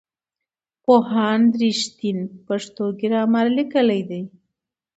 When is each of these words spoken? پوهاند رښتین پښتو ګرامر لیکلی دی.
پوهاند 0.83 1.49
رښتین 1.63 2.17
پښتو 2.47 2.83
ګرامر 3.01 3.45
لیکلی 3.57 4.01
دی. 4.09 4.21